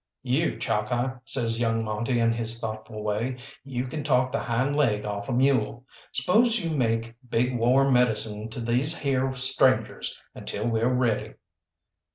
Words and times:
"You, 0.23 0.57
Chalkeye," 0.57 1.19
says 1.25 1.59
young 1.59 1.83
Monte 1.83 2.17
in 2.19 2.31
his 2.31 2.57
thoughtful 2.59 3.03
way, 3.03 3.37
"you 3.63 3.85
can 3.85 4.03
talk 4.03 4.31
the 4.31 4.39
hind 4.39 4.75
leg 4.75 5.05
off 5.05 5.29
a 5.29 5.31
mule. 5.31 5.85
Spose 6.11 6.59
you 6.59 6.75
make 6.75 7.13
big 7.29 7.55
war 7.55 7.91
medicine 7.91 8.49
to 8.49 8.61
these 8.61 8.97
here 8.97 9.35
strangers 9.35 10.19
until 10.33 10.67
we're 10.67 10.89
ready." 10.91 11.35